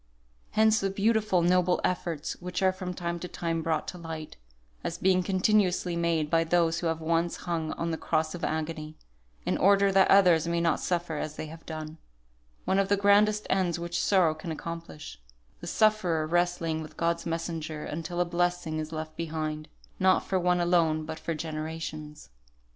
[0.53, 4.35] Hence the beautiful, noble efforts which are from time to time brought to light,
[4.83, 8.97] as being continuously made by those who have once hung on the cross of agony,
[9.45, 11.99] in order that others may not suffer as they have done;
[12.65, 15.21] one of the grandest ends which sorrow can accomplish;
[15.59, 19.67] the sufferer wrestling with God's messenger until a blessing is left behind,
[19.99, 22.31] not for one alone but for generations.